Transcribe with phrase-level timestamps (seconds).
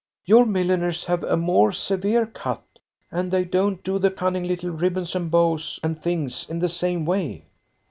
[0.25, 2.63] Your milliners have a more severe cut,
[3.11, 7.05] and they don't do the cunning little ribbons and bows and things in the same
[7.05, 7.45] way."